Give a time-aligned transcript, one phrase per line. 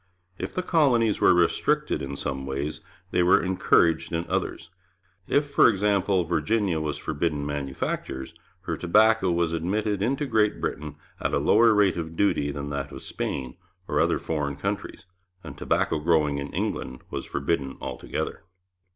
[0.39, 4.71] If the colonies were restricted in some ways, they were encouraged in others.
[5.27, 11.35] If, for example, Virginia was forbidden manufactures, her tobacco was admitted into Great Britain at
[11.35, 15.05] a lower rate of duty than that of Spain or other foreign countries,
[15.43, 18.41] and tobacco growing in England was forbidden altogether.